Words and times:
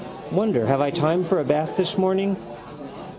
Wonder 0.31 0.65
have 0.65 0.81
I 0.81 0.89
time 0.89 1.23
for 1.23 1.39
a 1.39 1.43
bath 1.43 1.77
this 1.77 1.95
morning. 1.95 2.35